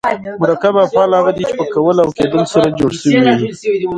مرکب 0.41 0.75
افعال 0.85 1.09
هغه 1.19 1.31
دي، 1.37 1.43
چي 1.49 1.53
په 1.59 1.65
کول 1.73 1.95
او 2.03 2.09
کېدل 2.17 2.43
سره 2.53 2.67
جوړ 2.79 2.91
سوي 3.01 3.19
یي. 3.37 3.45